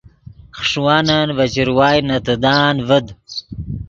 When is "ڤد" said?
2.87-3.07